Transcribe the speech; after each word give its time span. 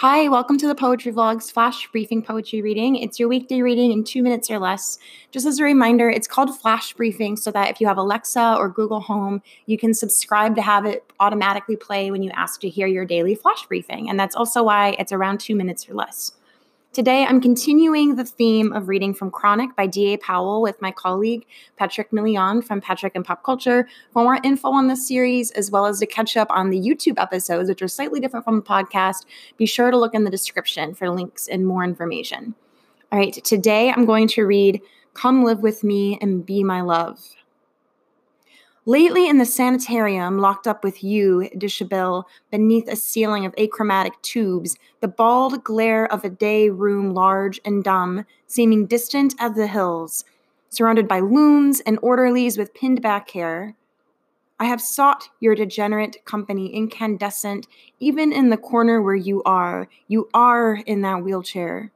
Hi, 0.00 0.28
welcome 0.28 0.58
to 0.58 0.68
the 0.68 0.74
Poetry 0.74 1.10
Vlogs 1.10 1.50
Flash 1.50 1.90
Briefing 1.90 2.20
Poetry 2.20 2.60
Reading. 2.60 2.96
It's 2.96 3.18
your 3.18 3.30
weekday 3.30 3.62
reading 3.62 3.92
in 3.92 4.04
two 4.04 4.22
minutes 4.22 4.50
or 4.50 4.58
less. 4.58 4.98
Just 5.30 5.46
as 5.46 5.58
a 5.58 5.64
reminder, 5.64 6.10
it's 6.10 6.28
called 6.28 6.54
Flash 6.54 6.92
Briefing 6.92 7.34
so 7.34 7.50
that 7.52 7.70
if 7.70 7.80
you 7.80 7.86
have 7.86 7.96
Alexa 7.96 8.56
or 8.58 8.68
Google 8.68 9.00
Home, 9.00 9.40
you 9.64 9.78
can 9.78 9.94
subscribe 9.94 10.54
to 10.56 10.60
have 10.60 10.84
it 10.84 11.10
automatically 11.18 11.76
play 11.76 12.10
when 12.10 12.22
you 12.22 12.30
ask 12.32 12.60
to 12.60 12.68
hear 12.68 12.86
your 12.86 13.06
daily 13.06 13.34
flash 13.34 13.64
briefing. 13.68 14.10
And 14.10 14.20
that's 14.20 14.36
also 14.36 14.62
why 14.62 14.96
it's 14.98 15.12
around 15.12 15.40
two 15.40 15.56
minutes 15.56 15.88
or 15.88 15.94
less. 15.94 16.32
Today, 16.96 17.26
I'm 17.26 17.42
continuing 17.42 18.16
the 18.16 18.24
theme 18.24 18.72
of 18.72 18.88
reading 18.88 19.12
from 19.12 19.30
Chronic 19.30 19.76
by 19.76 19.86
D.A. 19.86 20.16
Powell 20.16 20.62
with 20.62 20.80
my 20.80 20.90
colleague 20.90 21.44
Patrick 21.76 22.10
Millian 22.10 22.64
from 22.64 22.80
Patrick 22.80 23.14
and 23.14 23.22
Pop 23.22 23.42
Culture. 23.42 23.86
For 24.14 24.22
more 24.22 24.38
info 24.42 24.70
on 24.70 24.88
this 24.88 25.06
series, 25.06 25.50
as 25.50 25.70
well 25.70 25.84
as 25.84 25.98
to 25.98 26.06
catch 26.06 26.38
up 26.38 26.48
on 26.48 26.70
the 26.70 26.80
YouTube 26.80 27.20
episodes, 27.20 27.68
which 27.68 27.82
are 27.82 27.86
slightly 27.86 28.18
different 28.18 28.46
from 28.46 28.56
the 28.56 28.62
podcast, 28.62 29.26
be 29.58 29.66
sure 29.66 29.90
to 29.90 29.98
look 29.98 30.14
in 30.14 30.24
the 30.24 30.30
description 30.30 30.94
for 30.94 31.10
links 31.10 31.48
and 31.48 31.66
more 31.66 31.84
information. 31.84 32.54
All 33.12 33.18
right, 33.18 33.44
today 33.44 33.90
I'm 33.90 34.06
going 34.06 34.26
to 34.28 34.46
read 34.46 34.80
Come 35.12 35.44
Live 35.44 35.60
With 35.60 35.84
Me 35.84 36.16
and 36.22 36.46
Be 36.46 36.64
My 36.64 36.80
Love 36.80 37.20
Lately 38.88 39.28
in 39.28 39.38
the 39.38 39.44
sanitarium, 39.44 40.38
locked 40.38 40.68
up 40.68 40.84
with 40.84 41.02
you, 41.02 41.50
Dishabille, 41.56 42.22
beneath 42.52 42.86
a 42.86 42.94
ceiling 42.94 43.44
of 43.44 43.52
achromatic 43.58 44.12
tubes, 44.22 44.76
the 45.00 45.08
bald 45.08 45.64
glare 45.64 46.06
of 46.12 46.24
a 46.24 46.30
day 46.30 46.70
room 46.70 47.12
large 47.12 47.60
and 47.64 47.82
dumb, 47.82 48.24
seeming 48.46 48.86
distant 48.86 49.34
as 49.40 49.56
the 49.56 49.66
hills, 49.66 50.24
surrounded 50.68 51.08
by 51.08 51.18
loons 51.18 51.80
and 51.80 51.98
orderlies 52.00 52.56
with 52.56 52.74
pinned 52.74 53.02
back 53.02 53.28
hair. 53.30 53.74
I 54.60 54.66
have 54.66 54.80
sought 54.80 55.30
your 55.40 55.56
degenerate 55.56 56.24
company 56.24 56.72
incandescent, 56.72 57.66
even 57.98 58.32
in 58.32 58.50
the 58.50 58.56
corner 58.56 59.02
where 59.02 59.16
you 59.16 59.42
are. 59.42 59.88
You 60.06 60.28
are 60.32 60.76
in 60.86 61.00
that 61.02 61.24
wheelchair. 61.24 61.90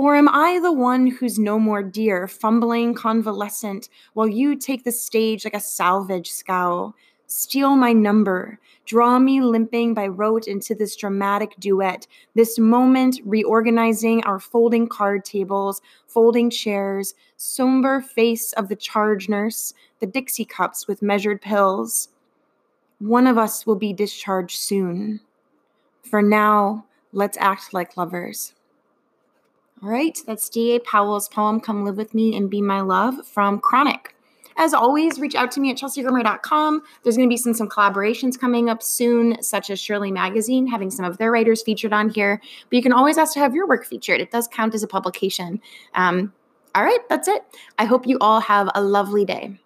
Or 0.00 0.16
am 0.16 0.30
I 0.30 0.58
the 0.60 0.72
one 0.72 1.08
who's 1.08 1.38
no 1.38 1.58
more 1.58 1.82
dear, 1.82 2.26
fumbling 2.26 2.94
convalescent, 2.94 3.90
while 4.14 4.26
you 4.26 4.56
take 4.56 4.82
the 4.82 4.92
stage 4.92 5.44
like 5.44 5.52
a 5.52 5.60
salvage 5.60 6.30
scow? 6.30 6.94
Steal 7.26 7.76
my 7.76 7.92
number, 7.92 8.58
draw 8.86 9.18
me 9.18 9.42
limping 9.42 9.92
by 9.92 10.06
rote 10.06 10.48
into 10.48 10.74
this 10.74 10.96
dramatic 10.96 11.54
duet, 11.58 12.06
this 12.34 12.58
moment 12.58 13.20
reorganizing 13.26 14.24
our 14.24 14.40
folding 14.40 14.88
card 14.88 15.22
tables, 15.22 15.82
folding 16.06 16.48
chairs, 16.48 17.12
somber 17.36 18.00
face 18.00 18.54
of 18.54 18.70
the 18.70 18.76
charge 18.76 19.28
nurse, 19.28 19.74
the 19.98 20.06
Dixie 20.06 20.46
cups 20.46 20.88
with 20.88 21.02
measured 21.02 21.42
pills. 21.42 22.08
One 23.00 23.26
of 23.26 23.36
us 23.36 23.66
will 23.66 23.76
be 23.76 23.92
discharged 23.92 24.56
soon. 24.56 25.20
For 26.04 26.22
now, 26.22 26.86
let's 27.12 27.36
act 27.36 27.74
like 27.74 27.98
lovers. 27.98 28.54
All 29.82 29.88
right, 29.88 30.18
that's 30.26 30.50
D.A. 30.50 30.78
Powell's 30.80 31.28
poem, 31.30 31.58
Come 31.58 31.86
Live 31.86 31.96
With 31.96 32.12
Me 32.12 32.36
and 32.36 32.50
Be 32.50 32.60
My 32.60 32.82
Love 32.82 33.26
from 33.26 33.60
Chronic. 33.60 34.14
As 34.58 34.74
always, 34.74 35.18
reach 35.18 35.34
out 35.34 35.50
to 35.52 35.60
me 35.60 35.70
at 35.70 35.78
chelseagrimmer.com. 35.78 36.82
There's 37.02 37.16
going 37.16 37.26
to 37.26 37.32
be 37.32 37.38
some, 37.38 37.54
some 37.54 37.66
collaborations 37.68 38.38
coming 38.38 38.68
up 38.68 38.82
soon, 38.82 39.42
such 39.42 39.70
as 39.70 39.80
Shirley 39.80 40.10
Magazine, 40.10 40.66
having 40.66 40.90
some 40.90 41.06
of 41.06 41.16
their 41.16 41.32
writers 41.32 41.62
featured 41.62 41.94
on 41.94 42.10
here. 42.10 42.42
But 42.68 42.76
you 42.76 42.82
can 42.82 42.92
always 42.92 43.16
ask 43.16 43.32
to 43.34 43.40
have 43.40 43.54
your 43.54 43.66
work 43.66 43.86
featured. 43.86 44.20
It 44.20 44.30
does 44.30 44.46
count 44.48 44.74
as 44.74 44.82
a 44.82 44.86
publication. 44.86 45.62
Um, 45.94 46.34
all 46.74 46.84
right, 46.84 47.00
that's 47.08 47.26
it. 47.26 47.42
I 47.78 47.86
hope 47.86 48.06
you 48.06 48.18
all 48.20 48.40
have 48.40 48.68
a 48.74 48.82
lovely 48.82 49.24
day. 49.24 49.58